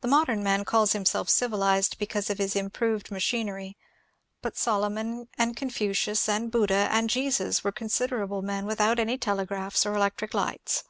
[0.00, 3.76] The modem man calls himself civilized because of his im proved machinery,
[4.40, 9.92] but Solomon and Confucius and Buddha and Jesus were considerable men without any telegraphs or
[9.94, 10.84] electric lights.